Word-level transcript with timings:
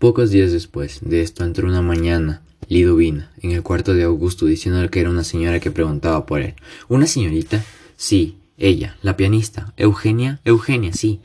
Pocos 0.00 0.30
días 0.30 0.50
después 0.50 1.00
de 1.02 1.20
esto 1.20 1.44
entró 1.44 1.68
una 1.68 1.82
mañana 1.82 2.40
Liduvina 2.68 3.30
en 3.42 3.50
el 3.50 3.62
cuarto 3.62 3.92
de 3.92 4.04
Augusto 4.04 4.46
diciéndole 4.46 4.88
que 4.88 5.00
era 5.00 5.10
una 5.10 5.24
señora 5.24 5.60
que 5.60 5.70
preguntaba 5.70 6.24
por 6.24 6.40
él. 6.40 6.54
¿Una 6.88 7.06
señorita? 7.06 7.62
Sí, 7.98 8.38
ella, 8.56 8.96
la 9.02 9.18
pianista. 9.18 9.74
Eugenia, 9.76 10.40
Eugenia, 10.46 10.94
sí. 10.94 11.20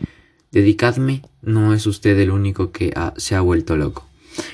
Dedicadme, 0.52 1.22
no 1.42 1.74
es 1.74 1.88
usted 1.88 2.20
el 2.20 2.32
único 2.32 2.74
que 2.74 2.94
se 3.16 3.36
ha 3.36 3.40
vuelto 3.40 3.78
loco. 3.78 4.10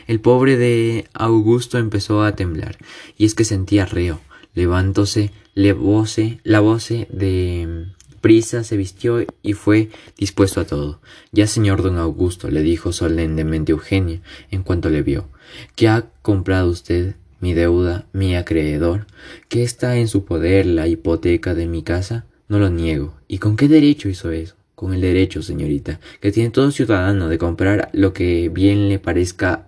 El 0.06 0.20
pobre 0.20 0.56
de 0.56 1.08
Augusto 1.14 1.80
empezó 1.80 2.22
a 2.22 2.36
temblar, 2.36 2.78
y 3.18 3.26
es 3.26 3.34
que 3.34 3.44
sentía 3.44 3.88
reo. 3.88 4.22
Levantóse, 4.54 5.32
levóse, 5.56 6.42
lavóse 6.44 7.08
de 7.12 7.88
prisa, 8.22 8.64
se 8.64 8.78
vistió 8.78 9.26
y 9.42 9.54
fue 9.54 9.90
dispuesto 10.18 10.62
a 10.62 10.66
todo. 10.66 11.02
Ya 11.32 11.48
señor 11.48 11.82
don 11.82 11.98
Augusto, 11.98 12.50
le 12.50 12.62
dijo 12.62 12.94
solemnemente 12.94 13.72
Eugenia, 13.72 14.22
en 14.52 14.64
cuanto 14.64 14.90
le 14.90 15.02
vio, 15.02 15.28
¿qué 15.76 15.90
ha 15.90 16.08
comprado 16.22 16.70
usted? 16.70 17.16
Mi 17.40 17.54
deuda, 17.54 18.06
mi 18.14 18.36
acreedor, 18.36 19.08
que 19.50 19.64
está 19.64 19.98
en 19.98 20.08
su 20.08 20.26
poder 20.26 20.68
la 20.68 20.88
hipoteca 20.88 21.56
de 21.56 21.66
mi 21.66 21.82
casa, 21.82 22.26
no 22.48 22.60
lo 22.60 22.70
niego. 22.70 23.16
¿Y 23.28 23.40
con 23.40 23.58
qué 23.58 23.68
derecho 23.68 24.10
hizo 24.10 24.32
eso? 24.32 24.56
Con 24.76 24.94
el 24.94 25.02
derecho, 25.02 25.42
señorita, 25.42 26.00
que 26.20 26.32
tiene 26.32 26.52
todo 26.52 26.70
ciudadano 26.70 27.30
de 27.30 27.38
comprar 27.38 27.90
lo 27.94 28.14
que 28.14 28.50
bien 28.50 28.90
le 28.90 29.00
parezca 29.00 29.68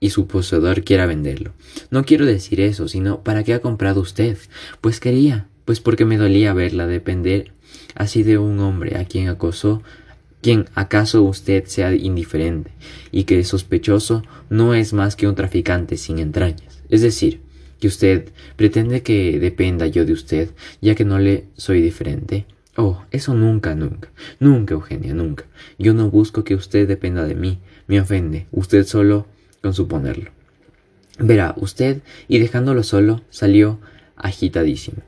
y 0.00 0.10
su 0.10 0.26
poseedor 0.26 0.84
quiera 0.84 1.06
venderlo. 1.06 1.52
No 1.90 2.04
quiero 2.04 2.26
decir 2.26 2.60
eso, 2.60 2.88
sino 2.88 3.22
¿para 3.22 3.42
qué 3.44 3.54
ha 3.54 3.60
comprado 3.60 4.00
usted? 4.00 4.36
Pues 4.80 5.00
quería, 5.00 5.48
pues 5.68 5.80
porque 5.80 6.06
me 6.06 6.16
dolía 6.16 6.54
verla 6.54 6.86
depender 6.86 7.52
así 7.94 8.22
de 8.22 8.38
un 8.38 8.58
hombre 8.60 8.96
a 8.96 9.04
quien 9.04 9.28
acosó 9.28 9.82
quien 10.40 10.64
acaso 10.74 11.22
usted 11.24 11.66
sea 11.66 11.94
indiferente 11.94 12.70
y 13.12 13.24
que 13.24 13.44
sospechoso 13.44 14.22
no 14.48 14.72
es 14.72 14.94
más 14.94 15.14
que 15.14 15.28
un 15.28 15.34
traficante 15.34 15.98
sin 15.98 16.20
entrañas. 16.20 16.82
Es 16.88 17.02
decir, 17.02 17.42
que 17.80 17.88
usted 17.88 18.30
pretende 18.56 19.02
que 19.02 19.38
dependa 19.38 19.86
yo 19.86 20.06
de 20.06 20.14
usted, 20.14 20.48
ya 20.80 20.94
que 20.94 21.04
no 21.04 21.18
le 21.18 21.44
soy 21.58 21.82
diferente. 21.82 22.46
Oh, 22.74 23.04
eso 23.10 23.34
nunca, 23.34 23.74
nunca, 23.74 24.08
nunca, 24.40 24.72
Eugenia, 24.72 25.12
nunca. 25.12 25.44
Yo 25.78 25.92
no 25.92 26.08
busco 26.08 26.44
que 26.44 26.54
usted 26.54 26.88
dependa 26.88 27.26
de 27.26 27.34
mí. 27.34 27.58
Me 27.88 28.00
ofende, 28.00 28.46
usted 28.52 28.86
solo 28.86 29.26
con 29.60 29.74
suponerlo. 29.74 30.30
Verá, 31.18 31.54
usted, 31.58 32.00
y 32.26 32.38
dejándolo 32.38 32.82
solo, 32.84 33.20
salió 33.28 33.78
agitadísimo. 34.16 35.02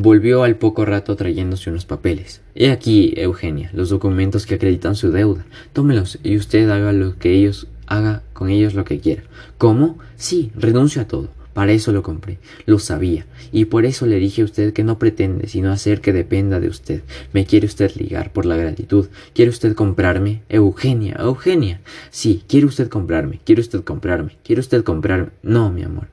Volvió 0.00 0.44
al 0.44 0.54
poco 0.54 0.84
rato 0.84 1.16
trayéndose 1.16 1.70
unos 1.70 1.84
papeles. 1.84 2.40
He 2.54 2.70
aquí, 2.70 3.14
Eugenia, 3.16 3.68
los 3.74 3.88
documentos 3.88 4.46
que 4.46 4.54
acreditan 4.54 4.94
su 4.94 5.10
deuda. 5.10 5.44
Tómelos 5.72 6.20
y 6.22 6.36
usted 6.36 6.70
haga 6.70 6.92
lo 6.92 7.18
que 7.18 7.32
ellos 7.32 7.66
haga 7.88 8.22
con 8.32 8.48
ellos 8.48 8.74
lo 8.74 8.84
que 8.84 9.00
quiera. 9.00 9.24
¿Cómo? 9.58 9.98
Sí, 10.14 10.52
renuncio 10.54 11.02
a 11.02 11.08
todo. 11.08 11.30
Para 11.52 11.72
eso 11.72 11.90
lo 11.90 12.04
compré. 12.04 12.38
Lo 12.64 12.78
sabía. 12.78 13.26
Y 13.50 13.64
por 13.64 13.86
eso 13.86 14.06
le 14.06 14.20
dije 14.20 14.42
a 14.42 14.44
usted 14.44 14.72
que 14.72 14.84
no 14.84 15.00
pretende 15.00 15.48
sino 15.48 15.72
hacer 15.72 16.00
que 16.00 16.12
dependa 16.12 16.60
de 16.60 16.68
usted. 16.68 17.02
Me 17.32 17.44
quiere 17.44 17.66
usted 17.66 17.90
ligar 17.96 18.32
por 18.32 18.46
la 18.46 18.56
gratitud. 18.56 19.08
¿Quiere 19.34 19.50
usted 19.50 19.74
comprarme? 19.74 20.42
Eugenia, 20.48 21.16
Eugenia. 21.18 21.80
Sí, 22.10 22.44
quiere 22.46 22.66
usted 22.66 22.88
comprarme. 22.88 23.40
Quiere 23.44 23.62
usted 23.62 23.82
comprarme. 23.82 24.36
Quiere 24.44 24.60
usted 24.60 24.84
comprarme. 24.84 25.30
No, 25.42 25.72
mi 25.72 25.82
amor. 25.82 26.06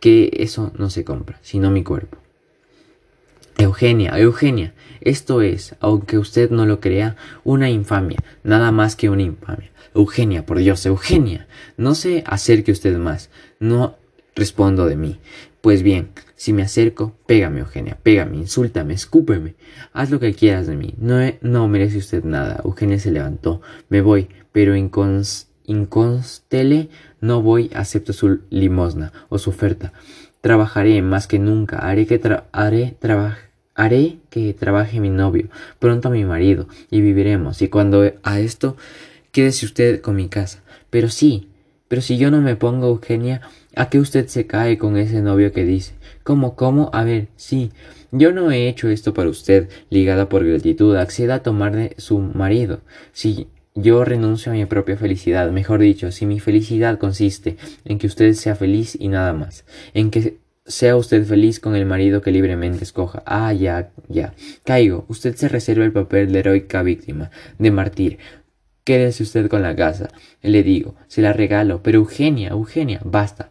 Que 0.00 0.32
eso 0.32 0.72
no 0.76 0.90
se 0.90 1.04
compra, 1.04 1.38
sino 1.42 1.70
mi 1.70 1.84
cuerpo. 1.84 2.21
Eugenia, 3.72 4.18
Eugenia, 4.18 4.74
esto 5.00 5.40
es, 5.40 5.76
aunque 5.80 6.18
usted 6.18 6.50
no 6.50 6.66
lo 6.66 6.78
crea, 6.78 7.16
una 7.42 7.70
infamia, 7.70 8.18
nada 8.44 8.70
más 8.70 8.96
que 8.96 9.08
una 9.08 9.22
infamia. 9.22 9.70
Eugenia, 9.94 10.44
por 10.44 10.58
Dios, 10.58 10.84
Eugenia, 10.84 11.48
no 11.78 11.94
se 11.94 12.22
acerque 12.26 12.70
usted 12.70 12.98
más, 12.98 13.30
no 13.60 13.96
respondo 14.36 14.84
de 14.84 14.96
mí. 14.96 15.20
Pues 15.62 15.82
bien, 15.82 16.10
si 16.36 16.52
me 16.52 16.60
acerco, 16.60 17.16
pégame, 17.24 17.60
Eugenia, 17.60 17.96
pégame, 18.02 18.36
insúltame, 18.36 18.92
escúpeme, 18.92 19.54
haz 19.94 20.10
lo 20.10 20.20
que 20.20 20.34
quieras 20.34 20.66
de 20.66 20.76
mí. 20.76 20.92
No, 20.98 21.16
no 21.40 21.66
merece 21.66 21.96
usted 21.96 22.24
nada. 22.24 22.60
Eugenia 22.62 22.98
se 22.98 23.10
levantó. 23.10 23.62
Me 23.88 24.02
voy, 24.02 24.28
pero 24.52 24.76
inconstele 24.76 26.90
no 27.22 27.40
voy, 27.40 27.70
acepto 27.74 28.12
su 28.12 28.40
limosna 28.50 29.14
o 29.30 29.38
su 29.38 29.48
oferta. 29.48 29.94
Trabajaré 30.42 31.00
más 31.00 31.26
que 31.26 31.38
nunca, 31.38 31.78
haré 31.78 32.06
que 32.06 32.20
haré 32.52 32.96
haré 33.74 34.18
que 34.30 34.54
trabaje 34.54 35.00
mi 35.00 35.10
novio, 35.10 35.48
pronto 35.78 36.10
mi 36.10 36.24
marido, 36.24 36.68
y 36.90 37.00
viviremos. 37.00 37.62
Y 37.62 37.68
cuando 37.68 38.12
a 38.22 38.40
esto, 38.40 38.76
quédese 39.30 39.66
usted 39.66 40.00
con 40.00 40.16
mi 40.16 40.28
casa. 40.28 40.62
Pero 40.90 41.08
sí, 41.08 41.48
pero 41.88 42.02
si 42.02 42.16
yo 42.16 42.30
no 42.30 42.40
me 42.40 42.56
pongo, 42.56 42.88
Eugenia, 42.88 43.42
¿a 43.76 43.90
qué 43.90 43.98
usted 43.98 44.26
se 44.26 44.46
cae 44.46 44.78
con 44.78 44.96
ese 44.96 45.20
novio 45.20 45.52
que 45.52 45.64
dice? 45.64 45.94
¿Cómo, 46.22 46.56
cómo? 46.56 46.90
A 46.92 47.04
ver, 47.04 47.28
sí. 47.36 47.70
Yo 48.10 48.32
no 48.32 48.50
he 48.50 48.68
hecho 48.68 48.88
esto 48.88 49.14
para 49.14 49.28
usted, 49.28 49.68
ligada 49.90 50.28
por 50.28 50.44
gratitud, 50.44 50.96
acceda 50.96 51.36
a 51.36 51.42
tomar 51.42 51.74
de 51.74 51.94
su 51.98 52.18
marido. 52.18 52.80
Si 53.12 53.48
yo 53.74 54.04
renuncio 54.04 54.52
a 54.52 54.54
mi 54.54 54.64
propia 54.66 54.96
felicidad, 54.96 55.50
mejor 55.50 55.80
dicho, 55.80 56.12
si 56.12 56.26
mi 56.26 56.40
felicidad 56.40 56.98
consiste 56.98 57.56
en 57.84 57.98
que 57.98 58.06
usted 58.06 58.34
sea 58.34 58.54
feliz 58.54 58.96
y 58.98 59.08
nada 59.08 59.32
más, 59.32 59.64
en 59.94 60.10
que 60.10 60.38
sea 60.72 60.96
usted 60.96 61.24
feliz 61.24 61.60
con 61.60 61.76
el 61.76 61.86
marido 61.86 62.22
que 62.22 62.30
libremente 62.30 62.82
escoja. 62.82 63.22
Ah, 63.26 63.52
ya, 63.52 63.90
ya. 64.08 64.34
Caigo. 64.64 65.04
Usted 65.08 65.36
se 65.36 65.48
reserva 65.48 65.84
el 65.84 65.92
papel 65.92 66.32
de 66.32 66.40
heroica 66.40 66.82
víctima, 66.82 67.30
de 67.58 67.70
martir. 67.70 68.18
Quédese 68.84 69.22
usted 69.22 69.48
con 69.48 69.62
la 69.62 69.76
casa. 69.76 70.08
Le 70.40 70.62
digo, 70.62 70.94
se 71.06 71.22
la 71.22 71.32
regalo. 71.32 71.82
Pero 71.82 71.98
Eugenia, 71.98 72.50
Eugenia, 72.50 73.00
basta. 73.04 73.50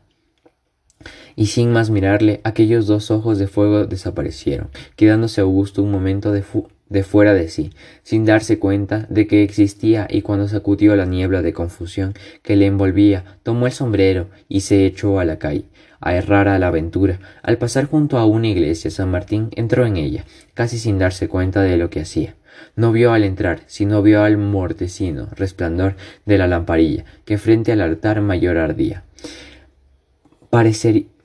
Y 1.36 1.48
sin 1.48 1.72
más 1.72 1.90
mirarle, 1.90 2.42
aquellos 2.44 2.88
dos 2.88 3.12
ojos 3.12 3.40
de 3.40 3.48
fuego 3.48 3.86
desaparecieron, 3.86 4.70
quedándose 4.96 5.42
Augusto 5.42 5.82
un 5.82 5.92
momento 5.92 6.32
de, 6.32 6.44
de 6.90 7.04
fuera 7.04 7.34
de 7.34 7.48
sí, 7.48 7.72
sin 8.04 8.26
darse 8.26 8.60
cuenta 8.60 9.08
de 9.10 9.28
que 9.28 9.44
existía 9.44 10.08
y 10.10 10.22
cuando 10.22 10.48
sacudió 10.48 10.96
la 10.96 11.06
niebla 11.06 11.42
de 11.42 11.54
confusión 11.54 12.14
que 12.44 12.56
le 12.56 12.66
envolvía, 12.66 13.38
tomó 13.44 13.66
el 13.66 13.72
sombrero 13.72 14.28
y 14.50 14.62
se 14.62 14.86
echó 14.86 15.20
a 15.20 15.26
la 15.26 15.40
calle, 15.40 15.66
a 16.02 16.16
errar 16.16 16.48
a 16.48 16.60
la 16.60 16.68
aventura. 16.68 17.20
Al 17.44 17.58
pasar 17.58 17.86
junto 17.86 18.18
a 18.18 18.26
una 18.26 18.48
iglesia, 18.48 18.92
San 18.92 19.12
Martín 19.12 19.50
entró 19.56 19.86
en 19.86 19.98
ella, 19.98 20.26
casi 20.54 20.80
sin 20.80 20.98
darse 20.98 21.28
cuenta 21.30 21.62
de 21.62 21.78
lo 21.78 21.90
que 21.90 22.02
hacía. 22.02 22.36
No 22.76 22.92
vio 22.92 23.14
al 23.14 23.24
entrar, 23.24 23.62
sino 23.68 24.02
vio 24.02 24.24
al 24.24 24.38
mortecino 24.38 25.30
resplandor 25.36 25.96
de 26.26 26.38
la 26.38 26.48
lamparilla, 26.48 27.06
que 27.26 27.38
frente 27.38 27.72
al 27.72 27.82
altar 27.82 28.22
mayor 28.22 28.58
ardía. 28.58 29.04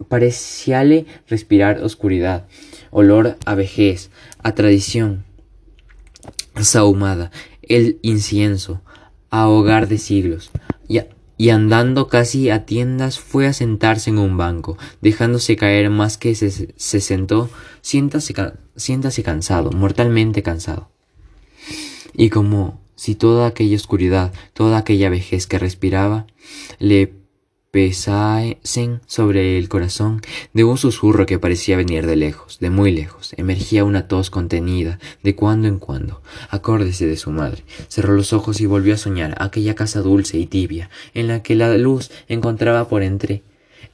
parecíale 0.08 1.06
respirar 1.26 1.82
oscuridad, 1.82 2.46
olor 2.90 3.36
a 3.44 3.54
vejez, 3.54 4.10
a 4.42 4.54
tradición, 4.54 5.24
sahumada, 6.60 7.30
el 7.62 7.98
incienso, 8.02 8.82
a 9.30 9.48
hogar 9.48 9.88
de 9.88 9.98
siglos, 9.98 10.50
y, 11.36 11.50
andando 11.50 12.08
casi 12.08 12.50
a 12.50 12.64
tiendas 12.64 13.18
fue 13.18 13.46
a 13.46 13.52
sentarse 13.52 14.10
en 14.10 14.18
un 14.18 14.36
banco, 14.36 14.76
dejándose 15.00 15.56
caer 15.56 15.90
más 15.90 16.18
que 16.18 16.34
se, 16.34 16.50
se 16.50 17.00
sentó, 17.00 17.50
siéntase, 17.80 18.34
siéntase 18.76 19.22
cansado, 19.22 19.70
mortalmente 19.72 20.42
cansado. 20.42 20.90
Y 22.14 22.30
como 22.30 22.80
si 22.94 23.14
toda 23.14 23.46
aquella 23.46 23.76
oscuridad, 23.76 24.32
toda 24.54 24.78
aquella 24.78 25.10
vejez 25.10 25.46
que 25.46 25.58
respiraba, 25.58 26.26
le 26.78 27.12
pesasen 27.76 29.02
sobre 29.06 29.58
el 29.58 29.68
corazón 29.68 30.22
de 30.54 30.64
un 30.64 30.78
susurro 30.78 31.26
que 31.26 31.38
parecía 31.38 31.76
venir 31.76 32.06
de 32.06 32.16
lejos, 32.16 32.58
de 32.58 32.70
muy 32.70 32.90
lejos. 32.90 33.34
Emergía 33.36 33.84
una 33.84 34.08
tos 34.08 34.30
contenida, 34.30 34.98
de 35.22 35.36
cuando 35.36 35.68
en 35.68 35.78
cuando. 35.78 36.22
Acórdese 36.48 37.04
de 37.04 37.18
su 37.18 37.32
madre. 37.32 37.64
Cerró 37.88 38.14
los 38.14 38.32
ojos 38.32 38.62
y 38.62 38.66
volvió 38.66 38.94
a 38.94 38.96
soñar 38.96 39.34
aquella 39.36 39.74
casa 39.74 40.00
dulce 40.00 40.38
y 40.38 40.46
tibia, 40.46 40.88
en 41.12 41.28
la 41.28 41.42
que 41.42 41.54
la 41.54 41.76
luz 41.76 42.10
encontraba 42.28 42.88
por 42.88 43.02
entre 43.02 43.42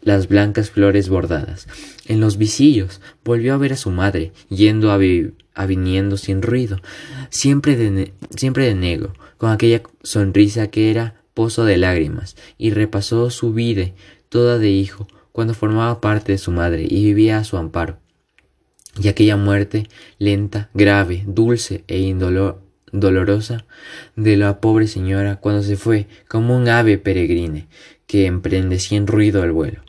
las 0.01 0.29
blancas 0.29 0.71
flores 0.71 1.09
bordadas. 1.09 1.67
En 2.07 2.21
los 2.21 2.37
visillos 2.37 3.01
volvió 3.25 3.53
a 3.53 3.59
ver 3.59 3.73
a 3.73 3.77
su 3.77 3.91
madre, 3.91 4.31
yendo 4.49 4.93
a, 4.93 5.67
viniendo 5.67 6.19
sin 6.19 6.41
ruido, 6.41 6.81
siempre 7.31 7.75
de, 7.75 8.13
siempre 8.37 8.65
de 8.67 8.77
negro, 8.77 9.13
con 9.39 9.51
aquella 9.51 9.83
sonrisa 10.05 10.69
que 10.69 10.93
era 10.93 11.22
pozo 11.35 11.65
de 11.65 11.77
lágrimas, 11.77 12.37
y 12.59 12.71
repasó 12.71 13.31
su 13.31 13.53
vida 13.53 13.91
toda 14.29 14.59
de 14.59 14.71
hijo, 14.71 15.07
cuando 15.33 15.55
formaba 15.55 16.01
parte 16.01 16.33
de 16.33 16.39
su 16.39 16.53
madre 16.53 16.87
y 16.89 17.05
vivía 17.05 17.39
a 17.39 17.45
su 17.45 17.57
amparo. 17.57 17.99
Y 19.01 19.09
aquella 19.09 19.37
muerte 19.37 19.89
lenta, 20.19 20.69
grave, 20.75 21.25
dulce 21.27 21.85
e 21.89 21.99
indolorosa 22.01 23.65
de 24.17 24.37
la 24.37 24.61
pobre 24.61 24.87
señora 24.87 25.37
cuando 25.37 25.63
se 25.63 25.77
fue 25.77 26.07
como 26.29 26.55
un 26.55 26.69
ave 26.69 26.99
peregrine 26.99 27.69
que 28.07 28.27
emprende 28.27 28.79
sin 28.79 29.07
ruido 29.07 29.43
el 29.43 29.53
vuelo. 29.53 29.83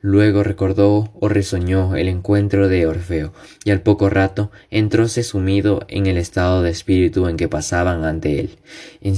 Luego 0.00 0.42
recordó 0.42 1.12
o 1.20 1.28
resoñó 1.28 1.96
el 1.96 2.08
encuentro 2.08 2.68
de 2.68 2.86
Orfeo, 2.86 3.32
y 3.64 3.70
al 3.70 3.80
poco 3.80 4.08
rato 4.08 4.50
entróse 4.70 5.22
sumido 5.22 5.84
en 5.88 6.06
el 6.06 6.16
estado 6.16 6.62
de 6.62 6.70
espíritu 6.70 7.26
en 7.28 7.36
que 7.36 7.48
pasaban 7.48 8.04
ante 8.04 8.40
él, 8.40 8.58
en 9.00 9.16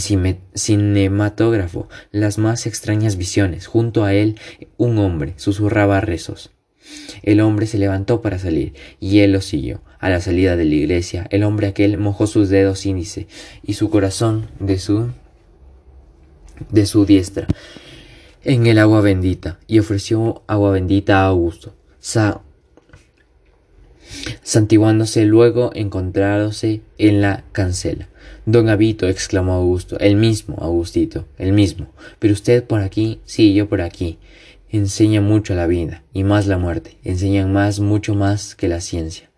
cinematógrafo, 0.55 1.89
las 2.11 2.39
más 2.39 2.67
extrañas 2.67 3.17
visiones. 3.17 3.67
Junto 3.67 4.05
a 4.05 4.15
él 4.15 4.39
un 4.77 4.99
hombre 4.99 5.35
susurraba 5.37 6.01
rezos. 6.01 6.51
El 7.23 7.41
hombre 7.41 7.67
se 7.67 7.79
levantó 7.79 8.23
para 8.23 8.39
salir, 8.39 8.75
y 9.01 9.21
él 9.21 9.33
lo 9.33 9.41
siguió. 9.41 9.83
A 9.99 10.09
la 10.09 10.21
salida 10.21 10.57
de 10.57 10.65
la 10.65 10.75
iglesia, 10.75 11.27
el 11.31 11.43
hombre 11.43 11.67
aquel 11.67 11.99
mojó 11.99 12.27
sus 12.27 12.49
dedos 12.49 12.87
índice 12.87 13.27
y 13.63 13.75
su 13.75 13.91
corazón 13.91 14.49
de 14.61 14.79
su 14.79 15.09
de 16.71 16.87
su 16.87 17.05
diestra 17.05 17.47
en 18.45 18.67
el 18.67 18.79
agua 18.79 19.01
bendita 19.01 19.59
y 19.67 19.79
ofreció 19.79 20.43
agua 20.47 20.73
bendita 20.73 21.21
a 21.21 21.27
Augusto, 21.27 21.75
santiguándose 24.43 25.25
luego 25.25 25.71
encontrándose 25.75 26.81
en 26.99 27.21
la 27.21 27.45
cancela. 27.53 28.09
Don 28.47 28.71
Abito, 28.71 29.07
exclamó 29.07 29.53
Augusto, 29.53 29.99
el 29.99 30.17
mismo, 30.17 30.57
Augustito, 30.59 31.27
el 31.37 31.53
mismo. 31.53 31.89
Pero 32.19 32.33
usted 32.33 32.65
por 32.65 32.81
aquí, 32.81 33.21
sí, 33.27 33.53
yo 33.53 33.69
por 33.69 33.83
aquí. 33.83 34.19
Enseña 34.71 35.21
mucho 35.21 35.55
la 35.55 35.67
vida, 35.67 36.03
y 36.13 36.25
más 36.25 36.47
la 36.47 36.59
muerte, 36.59 36.97
enseñan 37.05 37.53
más, 37.53 37.81
mucho 37.81 38.15
más 38.15 38.55
que 38.55 38.69
la 38.69 38.81
ciencia. 38.81 39.31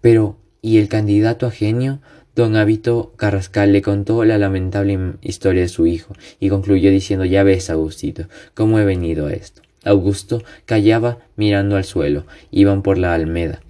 Pero, 0.00 0.36
¿y 0.62 0.78
el 0.78 0.88
candidato 0.88 1.46
a 1.46 1.50
genio? 1.50 2.00
Don 2.38 2.54
Hábito 2.54 3.12
Carrascal 3.16 3.72
le 3.72 3.82
contó 3.82 4.24
la 4.24 4.38
lamentable 4.38 5.14
historia 5.22 5.62
de 5.62 5.68
su 5.68 5.88
hijo 5.88 6.14
y 6.38 6.50
concluyó 6.50 6.92
diciendo 6.92 7.24
Ya 7.24 7.42
ves, 7.42 7.68
Augustito, 7.68 8.28
cómo 8.54 8.78
he 8.78 8.84
venido 8.84 9.26
a 9.26 9.32
esto. 9.32 9.62
Augusto 9.82 10.44
callaba 10.64 11.18
mirando 11.34 11.76
al 11.76 11.82
suelo. 11.82 12.26
Iban 12.52 12.82
por 12.82 12.96
la 12.96 13.12
Almeda. 13.12 13.60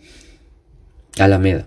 Alameda. 1.18 1.64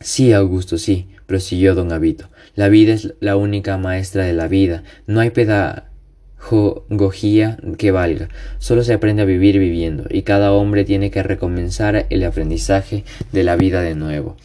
Sí, 0.00 0.32
Augusto, 0.32 0.78
sí, 0.78 1.06
prosiguió 1.26 1.74
don 1.74 1.92
Habito. 1.92 2.30
La 2.54 2.70
vida 2.70 2.94
es 2.94 3.12
la 3.20 3.36
única 3.36 3.76
maestra 3.76 4.24
de 4.24 4.32
la 4.32 4.48
vida. 4.48 4.84
No 5.06 5.20
hay 5.20 5.28
pedagogía 5.28 7.58
que 7.76 7.90
valga. 7.90 8.30
Solo 8.58 8.84
se 8.84 8.94
aprende 8.94 9.20
a 9.20 9.26
vivir 9.26 9.58
viviendo, 9.58 10.06
y 10.08 10.22
cada 10.22 10.52
hombre 10.52 10.86
tiene 10.86 11.10
que 11.10 11.22
recomenzar 11.22 12.06
el 12.08 12.24
aprendizaje 12.24 13.04
de 13.32 13.44
la 13.44 13.56
vida 13.56 13.82
de 13.82 13.94
nuevo 13.94 14.38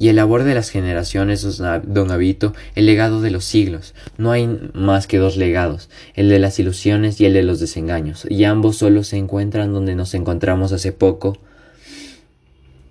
y 0.00 0.08
el 0.08 0.16
labor 0.16 0.44
de 0.44 0.54
las 0.54 0.70
generaciones, 0.70 1.62
don 1.84 2.10
Abito, 2.10 2.54
el 2.74 2.86
legado 2.86 3.20
de 3.20 3.30
los 3.30 3.44
siglos. 3.44 3.94
No 4.16 4.32
hay 4.32 4.48
más 4.72 5.06
que 5.06 5.18
dos 5.18 5.36
legados, 5.36 5.90
el 6.14 6.30
de 6.30 6.38
las 6.38 6.58
ilusiones 6.58 7.20
y 7.20 7.26
el 7.26 7.34
de 7.34 7.42
los 7.42 7.60
desengaños, 7.60 8.26
y 8.28 8.44
ambos 8.44 8.78
solo 8.78 9.04
se 9.04 9.18
encuentran 9.18 9.74
donde 9.74 9.94
nos 9.94 10.14
encontramos 10.14 10.72
hace 10.72 10.92
poco 10.92 11.36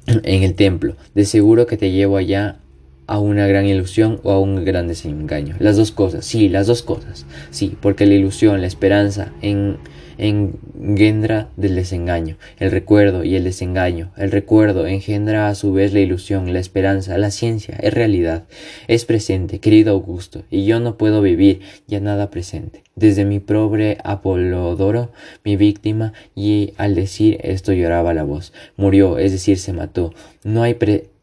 en 0.05 0.43
el 0.43 0.53
templo. 0.53 0.95
De 1.15 1.25
seguro 1.25 1.65
que 1.65 1.77
te 1.77 1.91
llevo 1.91 2.15
allá 2.15 2.59
a 3.09 3.17
una 3.17 3.47
gran 3.47 3.65
ilusión 3.65 4.19
o 4.21 4.31
a 4.31 4.39
un 4.39 4.63
gran 4.63 4.87
desengaño. 4.87 5.55
Las 5.57 5.77
dos 5.77 5.91
cosas, 5.91 6.25
sí, 6.25 6.47
las 6.47 6.67
dos 6.67 6.83
cosas. 6.83 7.25
Sí, 7.49 7.75
porque 7.81 8.05
la 8.05 8.13
ilusión, 8.13 8.61
la 8.61 8.67
esperanza 8.67 9.33
en 9.41 9.77
engendra 10.19 11.49
del 11.55 11.75
desengaño, 11.75 12.37
el 12.59 12.71
recuerdo 12.71 13.23
y 13.23 13.35
el 13.35 13.45
desengaño. 13.45 14.11
El 14.17 14.31
recuerdo 14.31 14.85
engendra 14.85 15.47
a 15.47 15.55
su 15.55 15.73
vez 15.73 15.93
la 15.93 16.01
ilusión, 16.01 16.53
la 16.53 16.59
esperanza, 16.59 17.17
la 17.17 17.31
ciencia, 17.31 17.77
es 17.81 17.93
realidad, 17.93 18.43
es 18.87 19.05
presente, 19.05 19.59
querido 19.59 19.93
Augusto, 19.93 20.43
y 20.51 20.65
yo 20.65 20.79
no 20.79 20.97
puedo 20.97 21.21
vivir 21.21 21.61
ya 21.87 22.01
nada 22.01 22.29
presente. 22.29 22.83
Desde 22.95 23.23
mi 23.23 23.39
pobre 23.39 23.97
Apolodoro, 24.03 25.11
mi 25.45 25.55
víctima, 25.55 26.11
y 26.35 26.73
al 26.75 26.95
decir 26.95 27.39
esto 27.41 27.71
lloraba 27.71 28.13
la 28.13 28.23
voz. 28.23 28.51
Murió, 28.75 29.17
es 29.17 29.31
decir, 29.31 29.57
se 29.57 29.71
mató. 29.71 30.13
No 30.43 30.63
hay 30.63 30.73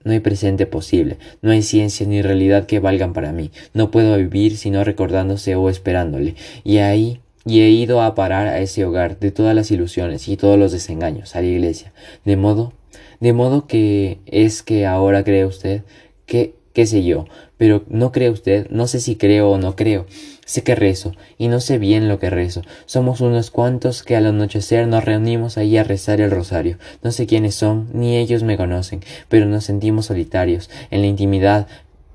no 0.07 0.13
hay 0.13 0.21
presente 0.21 0.67
posible, 0.67 1.19
no 1.43 1.51
hay 1.51 1.63
ciencia 1.63 2.07
ni 2.07 2.23
realidad 2.23 2.67
que 2.67 2.79
valgan 2.79 3.13
para 3.13 3.33
mí. 3.33 3.51
No 3.75 3.91
puedo 3.91 4.17
vivir 4.17 4.57
sino 4.57 4.85
recordándose 4.85 5.57
o 5.57 5.69
esperándole. 5.69 6.37
Y 6.63 6.79
ahí 6.79 7.21
y 7.45 7.63
he 7.63 7.71
ido 7.71 8.01
a 8.01 8.15
parar 8.15 8.47
a 8.47 8.61
ese 8.61 8.85
hogar 8.85 9.19
de 9.19 9.33
todas 9.33 9.55
las 9.55 9.71
ilusiones 9.73 10.29
y 10.29 10.37
todos 10.37 10.59
los 10.59 10.71
desengaños, 10.71 11.35
a 11.35 11.41
la 11.41 11.49
iglesia. 11.49 11.93
De 12.25 12.37
modo, 12.37 12.73
de 13.19 13.33
modo 13.33 13.67
que 13.67 14.19
es 14.27 14.63
que 14.63 14.87
ahora 14.87 15.25
cree 15.25 15.45
usted 15.45 15.83
que, 16.25 16.55
qué 16.73 16.87
sé 16.87 17.03
yo, 17.03 17.27
pero 17.57 17.85
no 17.89 18.13
cree 18.13 18.31
usted, 18.31 18.69
no 18.71 18.87
sé 18.87 19.01
si 19.01 19.17
creo 19.17 19.51
o 19.51 19.59
no 19.59 19.75
creo. 19.75 20.07
Sé 20.47 20.63
que 20.63 20.77
rezo, 20.77 21.13
y 21.39 21.49
no 21.49 21.59
sé 21.59 21.77
bien 21.77 22.09
lo 22.09 22.21
que 22.21 22.31
rezo. 22.31 22.63
Somos 22.87 23.21
unos 23.21 23.51
cuantos 23.51 24.05
que 24.05 24.15
al 24.15 24.27
anochecer 24.27 24.87
nos 24.87 25.05
reunimos 25.05 25.59
ahí 25.59 25.77
a 25.77 25.83
rezar 25.83 26.21
el 26.21 26.31
rosario. 26.31 26.79
No 27.03 27.11
sé 27.11 27.27
quiénes 27.27 27.57
son, 27.57 27.89
ni 27.93 28.17
ellos 28.17 28.45
me 28.45 28.57
conocen, 28.57 29.01
pero 29.29 29.47
nos 29.47 29.65
sentimos 29.65 30.07
solitarios, 30.07 30.71
en 30.93 31.01
la 31.01 31.09
intimidad, 31.09 31.67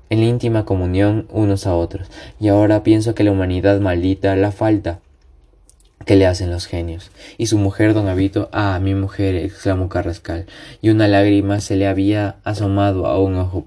en 0.08 0.20
la 0.20 0.26
íntima 0.26 0.64
comunión 0.64 1.28
unos 1.30 1.66
a 1.66 1.76
otros. 1.76 2.08
Y 2.40 2.48
ahora 2.48 2.82
pienso 2.82 3.14
que 3.14 3.22
la 3.22 3.32
humanidad 3.32 3.80
maldita, 3.80 4.34
la 4.34 4.50
falta, 4.50 5.00
¿Qué 6.06 6.16
le 6.16 6.26
hacen 6.26 6.50
los 6.50 6.66
genios? 6.66 7.12
Y 7.38 7.46
su 7.46 7.58
mujer, 7.58 7.94
don 7.94 8.08
Abito, 8.08 8.48
ah, 8.50 8.80
mi 8.82 8.94
mujer, 8.94 9.36
exclamó 9.36 9.88
Carrascal, 9.88 10.46
y 10.80 10.88
una 10.88 11.06
lágrima 11.06 11.60
se 11.60 11.76
le 11.76 11.86
había 11.86 12.36
asomado 12.44 13.06
a 13.06 13.20
un 13.20 13.36
ojo. 13.36 13.66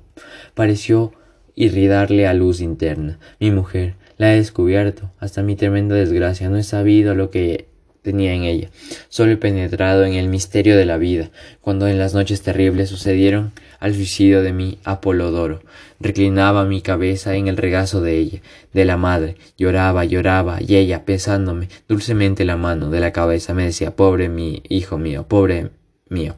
Pareció 0.53 1.13
irridarle 1.55 2.27
a 2.27 2.33
luz 2.33 2.59
interna. 2.59 3.19
Mi 3.39 3.51
mujer, 3.51 3.95
la 4.17 4.33
he 4.33 4.37
descubierto. 4.37 5.11
Hasta 5.19 5.43
mi 5.43 5.55
tremenda 5.55 5.95
desgracia 5.95 6.49
no 6.49 6.57
he 6.57 6.63
sabido 6.63 7.15
lo 7.15 7.31
que 7.31 7.67
tenía 8.05 8.33
en 8.33 8.43
ella. 8.43 8.69
Solo 9.09 9.31
he 9.31 9.37
penetrado 9.37 10.05
en 10.05 10.13
el 10.13 10.29
misterio 10.29 10.77
de 10.77 10.85
la 10.85 10.97
vida, 10.97 11.31
cuando 11.59 11.87
en 11.87 11.97
las 11.97 12.13
noches 12.13 12.41
terribles 12.41 12.89
sucedieron 12.89 13.51
al 13.79 13.95
suicidio 13.95 14.41
de 14.43 14.53
mi 14.53 14.77
Apolodoro. 14.83 15.61
Reclinaba 15.99 16.65
mi 16.65 16.81
cabeza 16.81 17.35
en 17.35 17.47
el 17.47 17.57
regazo 17.57 18.01
de 18.01 18.17
ella, 18.17 18.41
de 18.73 18.85
la 18.85 18.95
madre, 18.95 19.35
lloraba, 19.57 20.05
lloraba, 20.05 20.59
y 20.61 20.75
ella, 20.75 21.03
pesándome 21.03 21.67
dulcemente 21.87 22.45
la 22.45 22.57
mano 22.57 22.89
de 22.89 22.99
la 22.99 23.11
cabeza, 23.11 23.53
me 23.53 23.65
decía 23.65 23.95
pobre 23.95 24.29
mi 24.29 24.61
hijo 24.69 24.97
mío, 24.97 25.25
pobre 25.27 25.71
mío. 26.07 26.35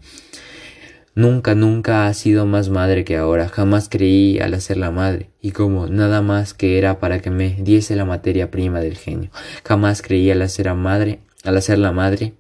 Nunca, 1.17 1.55
nunca 1.55 2.05
ha 2.05 2.13
sido 2.13 2.45
más 2.45 2.69
madre 2.69 3.03
que 3.03 3.17
ahora. 3.17 3.49
Jamás 3.49 3.89
creí 3.89 4.37
al 4.37 4.53
hacerla 4.53 4.91
madre, 4.91 5.31
y 5.41 5.49
como 5.49 5.87
nada 5.87 6.21
más 6.21 6.53
que 6.53 6.77
era 6.77 6.99
para 6.99 7.23
que 7.23 7.31
me 7.31 7.57
diese 7.59 7.95
la 7.95 8.05
materia 8.05 8.51
prima 8.51 8.81
del 8.81 8.97
genio. 8.97 9.31
Jamás 9.65 10.03
creí 10.03 10.29
al 10.29 10.43
hacer 10.43 10.67
a 10.67 10.75
madre 10.75 11.21
al 11.43 11.57
hacerla 11.57 11.91
madre, 11.91 12.33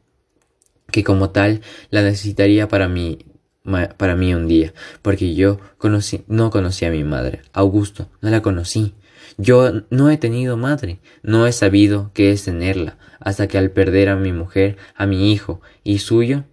que 0.91 1.03
como 1.03 1.29
tal 1.29 1.61
la 1.89 2.03
necesitaría 2.03 2.67
para 2.67 2.87
mí, 2.87 3.19
para 3.97 4.15
mí 4.15 4.33
un 4.33 4.47
día, 4.47 4.73
porque 5.01 5.33
yo 5.33 5.59
conocí, 5.77 6.23
no 6.27 6.49
conocí 6.49 6.85
a 6.85 6.91
mi 6.91 7.03
madre, 7.03 7.41
Augusto, 7.53 8.09
no 8.21 8.29
la 8.29 8.41
conocí. 8.41 8.93
Yo 9.37 9.71
no 9.89 10.09
he 10.09 10.17
tenido 10.17 10.57
madre, 10.57 10.99
no 11.23 11.47
he 11.47 11.51
sabido 11.51 12.11
qué 12.13 12.31
es 12.31 12.43
tenerla, 12.43 12.97
hasta 13.19 13.47
que 13.47 13.57
al 13.57 13.71
perder 13.71 14.09
a 14.09 14.15
mi 14.15 14.33
mujer, 14.33 14.77
a 14.95 15.05
mi 15.05 15.31
hijo 15.31 15.61
y 15.83 15.99
suyo, 15.99 16.43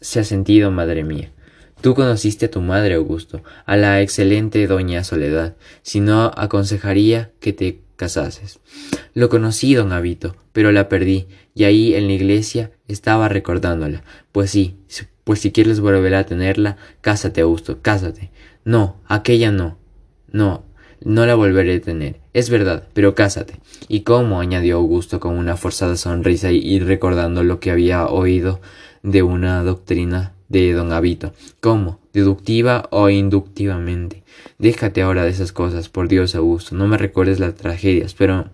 se 0.00 0.20
ha 0.20 0.24
sentido 0.24 0.70
madre 0.70 1.02
mía. 1.02 1.32
Tú 1.86 1.94
conociste 1.94 2.46
a 2.46 2.50
tu 2.50 2.62
madre, 2.62 2.94
Augusto, 2.94 3.44
a 3.64 3.76
la 3.76 4.02
excelente 4.02 4.66
doña 4.66 5.04
Soledad, 5.04 5.54
si 5.82 6.00
no 6.00 6.32
aconsejaría 6.36 7.30
que 7.38 7.52
te 7.52 7.78
casases. 7.94 8.58
Lo 9.14 9.28
conocí, 9.28 9.72
don 9.72 9.92
Abito, 9.92 10.34
pero 10.52 10.72
la 10.72 10.88
perdí, 10.88 11.28
y 11.54 11.62
ahí 11.62 11.94
en 11.94 12.08
la 12.08 12.14
iglesia 12.14 12.72
estaba 12.88 13.28
recordándola. 13.28 14.02
Pues 14.32 14.50
sí, 14.50 14.74
pues 15.22 15.38
si 15.38 15.52
quieres 15.52 15.78
volver 15.78 16.16
a 16.16 16.26
tenerla, 16.26 16.76
cásate, 17.02 17.42
Augusto, 17.42 17.78
cásate. 17.82 18.32
No, 18.64 18.96
aquella 19.06 19.52
no. 19.52 19.78
No, 20.32 20.64
no 21.04 21.24
la 21.24 21.36
volveré 21.36 21.76
a 21.76 21.80
tener. 21.80 22.16
Es 22.32 22.50
verdad, 22.50 22.88
pero 22.94 23.14
cásate. 23.14 23.60
¿Y 23.86 24.00
cómo? 24.00 24.40
añadió 24.40 24.78
Augusto 24.78 25.20
con 25.20 25.38
una 25.38 25.56
forzada 25.56 25.96
sonrisa 25.96 26.50
y 26.50 26.80
recordando 26.80 27.44
lo 27.44 27.60
que 27.60 27.70
había 27.70 28.08
oído 28.08 28.60
de 29.04 29.22
una 29.22 29.62
doctrina 29.62 30.32
de 30.48 30.72
don 30.72 30.92
Abito. 30.92 31.32
¿Cómo? 31.60 32.00
¿Deductiva 32.12 32.88
o 32.90 33.10
inductivamente? 33.10 34.22
Déjate 34.58 35.02
ahora 35.02 35.24
de 35.24 35.30
esas 35.30 35.52
cosas, 35.52 35.88
por 35.88 36.08
Dios, 36.08 36.34
Augusto. 36.34 36.74
No 36.74 36.86
me 36.86 36.98
recuerdes 36.98 37.40
las 37.40 37.54
tragedias, 37.54 38.14
pero 38.14 38.50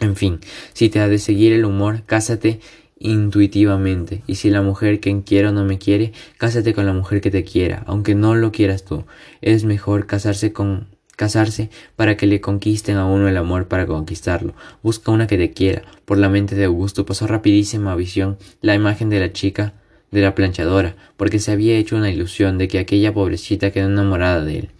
en 0.00 0.16
fin, 0.16 0.40
si 0.72 0.88
te 0.88 1.00
ha 1.00 1.08
de 1.08 1.18
seguir 1.18 1.52
el 1.52 1.64
humor, 1.64 2.02
cásate 2.04 2.60
intuitivamente. 2.98 4.22
Y 4.26 4.36
si 4.36 4.50
la 4.50 4.62
mujer 4.62 5.00
que 5.00 5.22
quiero 5.22 5.52
no 5.52 5.64
me 5.64 5.78
quiere, 5.78 6.12
cásate 6.38 6.74
con 6.74 6.86
la 6.86 6.92
mujer 6.92 7.20
que 7.20 7.30
te 7.30 7.44
quiera, 7.44 7.82
aunque 7.86 8.14
no 8.14 8.34
lo 8.34 8.52
quieras 8.52 8.84
tú. 8.84 9.04
Es 9.40 9.64
mejor 9.64 10.06
casarse 10.06 10.52
con 10.52 10.88
casarse 11.16 11.70
para 11.96 12.18
que 12.18 12.26
le 12.26 12.42
conquisten 12.42 12.96
a 12.96 13.06
uno 13.06 13.26
el 13.26 13.38
amor 13.38 13.68
para 13.68 13.86
conquistarlo. 13.86 14.54
Busca 14.82 15.10
una 15.10 15.26
que 15.26 15.38
te 15.38 15.50
quiera. 15.52 15.82
Por 16.04 16.18
la 16.18 16.28
mente 16.28 16.54
de 16.54 16.64
Augusto 16.64 17.06
pasó 17.06 17.26
rapidísima 17.26 17.96
visión 17.96 18.36
la 18.60 18.74
imagen 18.74 19.08
de 19.08 19.20
la 19.20 19.32
chica 19.32 19.72
de 20.10 20.20
la 20.20 20.34
planchadora, 20.34 20.96
porque 21.16 21.38
se 21.38 21.52
había 21.52 21.76
hecho 21.76 21.96
una 21.96 22.10
ilusión 22.10 22.58
de 22.58 22.68
que 22.68 22.78
aquella 22.78 23.12
pobrecita 23.12 23.70
quedó 23.70 23.86
enamorada 23.86 24.44
de 24.44 24.58
él. 24.58 24.70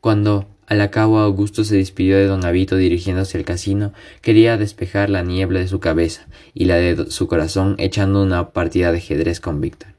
Cuando 0.00 0.46
Al 0.66 0.88
cabo 0.90 1.18
Augusto 1.18 1.62
se 1.62 1.76
despidió 1.76 2.16
de 2.16 2.26
don 2.26 2.44
Avito 2.44 2.76
dirigiéndose 2.76 3.36
al 3.36 3.44
casino, 3.44 3.92
quería 4.22 4.56
despejar 4.56 5.10
la 5.10 5.22
niebla 5.22 5.60
de 5.60 5.68
su 5.68 5.78
cabeza 5.78 6.26
y 6.54 6.64
la 6.64 6.76
de 6.76 7.10
su 7.10 7.26
corazón 7.28 7.76
echando 7.78 8.22
una 8.22 8.50
partida 8.50 8.90
de 8.90 8.98
ajedrez 8.98 9.40
con 9.40 9.60
Víctor. 9.60 9.93